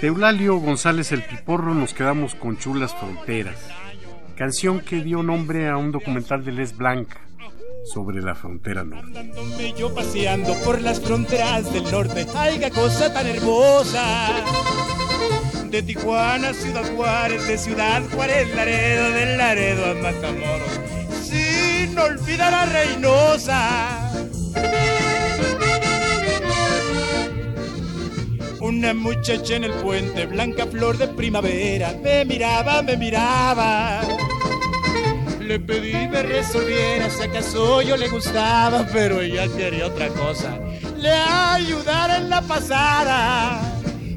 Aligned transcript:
De 0.00 0.08
González 0.08 1.12
el 1.12 1.22
Piporro 1.22 1.74
nos 1.74 1.92
quedamos 1.92 2.34
con 2.34 2.56
Chulas 2.56 2.94
Fronteras, 2.94 3.58
canción 4.34 4.80
que 4.80 5.02
dio 5.02 5.22
nombre 5.22 5.68
a 5.68 5.76
un 5.76 5.92
documental 5.92 6.42
de 6.42 6.52
Les 6.52 6.74
Blanc 6.74 7.06
sobre 7.84 8.22
la 8.22 8.34
frontera 8.34 8.82
norte. 8.82 9.74
Yo 9.76 9.94
paseando 9.94 10.54
por 10.64 10.80
las 10.80 11.00
fronteras 11.02 11.70
del 11.70 11.84
norte, 11.90 12.26
¡ay, 12.34 12.58
cosa 12.70 13.12
tan 13.12 13.26
hermosa! 13.26 14.28
De 15.68 15.82
Tijuana 15.82 16.54
Ciudad 16.54 16.96
Juárez, 16.96 17.46
de 17.46 17.58
Ciudad 17.58 18.02
Juárez, 18.10 18.54
Laredo, 18.56 19.10
del 19.10 19.36
Laredo 19.36 19.84
a 19.84 19.94
Matamoros, 19.96 20.80
sin 21.24 21.98
olvidar 21.98 22.54
a 22.54 22.64
Reynosa. 22.64 24.09
Una 28.70 28.94
muchacha 28.94 29.56
en 29.56 29.64
el 29.64 29.72
puente, 29.72 30.26
blanca 30.26 30.64
flor 30.64 30.96
de 30.96 31.08
primavera, 31.08 31.92
me 32.04 32.24
miraba, 32.24 32.82
me 32.82 32.96
miraba. 32.96 34.00
Le 35.40 35.58
pedí 35.58 36.06
me 36.06 36.22
resolviera 36.22 37.10
si 37.10 37.24
acaso 37.24 37.82
yo 37.82 37.96
le 37.96 38.06
gustaba, 38.06 38.86
pero 38.92 39.20
ella 39.20 39.48
quería 39.56 39.88
otra 39.88 40.06
cosa. 40.10 40.56
Le 40.96 41.10
ayudara 41.10 42.18
en 42.18 42.30
la 42.30 42.42
pasada. 42.42 43.60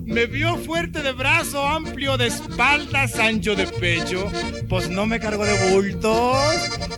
Me 0.06 0.28
vio 0.28 0.56
fuerte 0.58 1.02
de 1.02 1.14
brazo, 1.14 1.68
amplio 1.68 2.18
de 2.18 2.28
espaldas, 2.28 3.16
ancho 3.16 3.56
de 3.56 3.66
pecho. 3.66 4.32
Pues 4.70 4.88
no 4.88 5.08
me 5.08 5.20
cargo 5.20 5.46
de 5.46 5.72
bultos. 5.72 6.38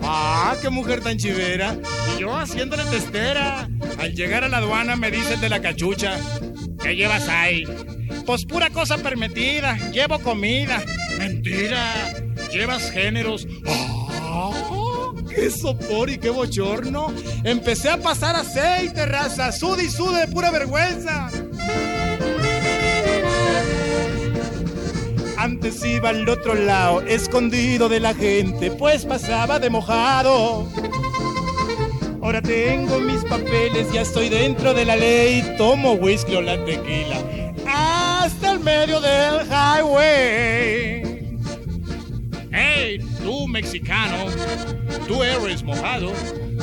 Ah, 0.02 0.58
qué 0.62 0.70
mujer 0.70 1.00
tan 1.00 1.18
chivera. 1.18 1.78
Y 2.14 2.20
yo 2.20 2.36
haciéndole 2.36 2.84
testera. 2.84 3.70
Al 3.98 4.14
llegar 4.14 4.44
a 4.44 4.50
la 4.50 4.58
aduana 4.58 4.98
me 4.98 5.10
dice 5.10 5.36
el 5.36 5.40
de 5.40 5.48
la 5.48 5.62
cachucha. 5.62 6.18
¿Qué 6.86 6.96
llevas 6.96 7.28
ahí? 7.28 7.64
Pues 8.28 8.46
pura 8.46 8.70
cosa 8.70 9.00
permitida. 9.00 9.76
Llevo 9.92 10.20
comida. 10.20 10.84
Mentira. 11.18 12.14
Llevas 12.54 12.92
géneros. 12.92 13.48
¡Ah! 13.66 14.52
¡Qué 15.28 15.50
sopor 15.50 16.12
y 16.12 16.20
qué 16.20 16.30
bochorno! 16.30 17.12
Empecé 17.44 17.90
a 17.90 17.98
pasar 17.98 18.36
aceite, 18.36 19.04
raza. 19.08 19.52
Sude 19.52 19.86
y 19.86 19.90
sude 19.90 20.20
de 20.20 20.28
pura 20.28 20.52
vergüenza. 20.52 21.32
Antes 25.38 25.84
iba 25.84 26.10
al 26.10 26.30
otro 26.30 26.54
lado, 26.54 27.02
escondido 27.02 27.90
de 27.90 28.00
la 28.00 28.14
gente, 28.14 28.70
pues 28.70 29.06
pasaba 29.06 29.58
de 29.58 29.72
mojado. 29.72 30.68
Ahora 32.26 32.42
tengo 32.42 33.00
mis 33.02 33.24
papeles, 33.24 33.94
ya 33.94 34.02
estoy 34.02 34.30
dentro 34.30 34.74
de 34.74 34.84
la 34.84 34.96
ley, 34.96 35.44
tomo 35.60 35.92
whisky 35.92 36.34
o 36.34 36.42
la 36.42 36.58
tequila. 36.66 37.22
Hasta 37.68 38.54
el 38.54 38.62
medio 38.62 39.00
del 39.00 39.42
highway. 39.48 41.04
Hey, 42.52 42.98
tú 43.24 43.48
mexicano, 43.48 44.26
tú 45.08 45.22
eres 45.22 45.62
mojado. 45.62 46.14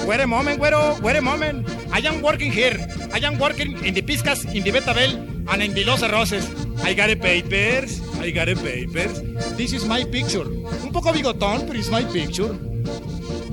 Wait 0.05 0.21
a 0.21 0.27
moment, 0.27 0.59
güero, 0.59 0.97
wait 1.01 1.19
a 1.19 1.21
moment. 1.21 1.69
I 1.93 2.05
am 2.09 2.21
working 2.23 2.51
here. 2.51 2.77
I 3.15 3.25
am 3.25 3.39
working 3.39 3.77
in 3.85 3.95
the 3.95 4.03
Piscas, 4.03 4.45
in 4.53 4.65
the 4.65 4.73
Betabel, 4.73 5.15
and 5.49 5.63
in 5.63 5.75
the 5.75 5.85
Los 5.85 6.03
Arroces. 6.03 6.45
I 6.83 6.93
got 6.93 7.09
a 7.09 7.15
papers, 7.15 8.01
I 8.19 8.33
got 8.33 8.49
a 8.49 8.57
papers. 8.57 9.23
This 9.57 9.73
is 9.73 9.85
my 9.87 10.03
picture. 10.07 10.49
Un 10.83 10.91
poco 10.91 11.13
bigotón, 11.13 11.69
pero 11.69 11.79
it's 11.79 11.89
my 11.89 12.03
picture. 12.03 12.53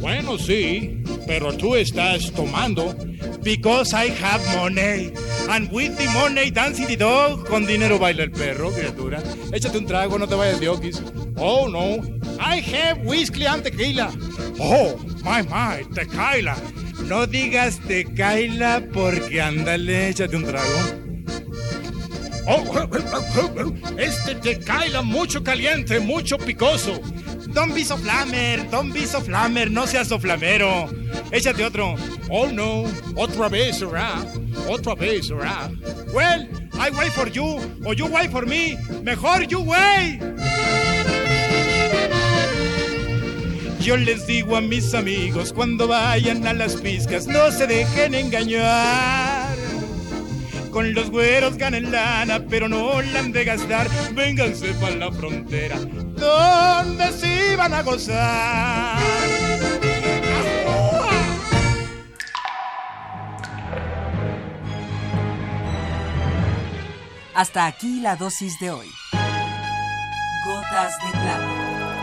Bueno, 0.02 0.40
sí, 0.40 0.99
pero 1.30 1.54
tú 1.54 1.76
estás 1.76 2.32
tomando. 2.32 2.96
Because 3.44 3.94
I 3.94 4.10
have 4.10 4.42
money. 4.58 5.14
And 5.48 5.72
with 5.72 5.96
the 5.96 6.08
money 6.08 6.50
dancing 6.50 6.88
the 6.88 6.98
dog. 6.98 7.46
Con 7.48 7.68
dinero 7.68 8.00
baila 8.00 8.24
el 8.24 8.32
perro, 8.32 8.72
criatura. 8.72 9.22
Échate 9.54 9.78
un 9.78 9.86
trago, 9.86 10.18
no 10.18 10.28
te 10.28 10.34
vayas 10.34 10.60
de 10.60 10.68
okis. 10.68 11.00
Oh, 11.38 11.68
no. 11.68 12.02
I 12.40 12.62
have 12.62 13.06
whiskey 13.06 13.46
and 13.46 13.64
tequila. 13.64 14.12
Oh, 14.60 14.98
my, 15.24 15.44
my, 15.44 15.84
tequila. 15.94 16.58
No 17.08 17.28
digas 17.28 17.80
tequila 17.88 18.82
porque 18.92 19.40
ándale, 19.40 20.10
échate 20.10 20.36
un 20.36 20.46
trago. 20.46 20.80
Oh, 22.48 22.64
este 24.00 24.34
tequila 24.34 25.04
mucho 25.04 25.44
caliente, 25.44 26.00
mucho 26.00 26.40
picoso. 26.40 27.00
Don't 27.54 27.74
be 27.74 27.84
so 27.84 27.98
flamer, 27.98 28.70
don't 28.70 28.92
be 28.94 29.06
so 29.06 29.20
flamer, 29.20 29.70
no 29.70 29.86
seas 29.86 30.08
so 30.08 30.20
flamero. 30.20 30.88
Échate 31.32 31.64
otro. 31.64 31.96
Oh 32.30 32.52
no, 32.52 32.86
otra 33.16 33.50
vez 33.50 33.80
será, 33.80 34.24
otra 34.68 34.96
vez 34.96 35.28
será. 35.28 35.70
Well, 36.14 36.48
I 36.80 36.92
wait 36.92 37.12
for 37.12 37.28
you, 37.28 37.60
or 37.86 37.94
you 37.94 38.06
wait 38.08 38.32
for 38.32 38.46
me. 38.46 38.78
Mejor 39.04 39.44
you 39.44 39.62
wait. 39.62 40.20
Yo 43.80 43.96
les 43.96 44.28
digo 44.28 44.56
a 44.56 44.62
mis 44.62 44.94
amigos 44.94 45.52
cuando 45.52 45.88
vayan 45.88 46.46
a 46.46 46.54
las 46.54 46.76
piscas, 46.76 47.28
no 47.28 47.52
se 47.52 47.66
dejen 47.66 48.14
engañar. 48.14 49.39
Con 50.72 50.94
los 50.94 51.10
güeros 51.10 51.58
ganen 51.58 51.92
lana, 51.92 52.46
pero 52.50 52.70
no 52.70 53.02
la 53.02 53.20
han 53.20 53.32
de 53.32 53.44
gastar. 53.44 53.88
Vénganse 54.14 54.74
para 54.74 54.96
la 54.96 55.12
frontera, 55.12 55.78
donde 55.80 57.12
sí 57.14 57.56
van 57.58 57.74
a 57.74 57.82
gozar. 57.82 59.00
Hasta 67.34 67.66
aquí 67.68 68.02
la 68.02 68.16
dosis 68.18 68.60
de 68.60 68.70
hoy. 68.70 68.88
Gotas 70.46 70.94
de 71.04 71.12
plata. 71.12 71.99